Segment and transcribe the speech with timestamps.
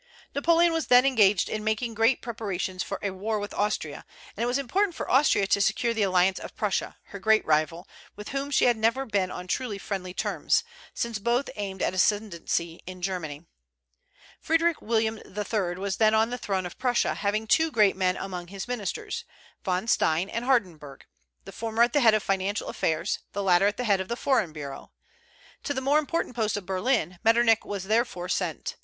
[0.33, 4.03] Napoleon was then engaged in making great preparations for a war with Austria,
[4.35, 7.87] and it was important for Austria to secure the alliance of Prussia, her great rival,
[8.15, 10.63] with whom she had never been on truly friendly terms,
[10.95, 13.45] since both aimed at ascendency in Germany.
[14.39, 15.75] Frederick William III.
[15.75, 19.23] was then on the throne of Prussia, having two great men among his ministers,
[19.63, 21.03] Von Stein and Hardenberg;
[21.45, 24.07] the former at the head of financial affairs, and the latter at the head of
[24.07, 24.91] the foreign bureau.
[25.61, 28.77] To the more important post of Berlin, Metternich was therefore sent.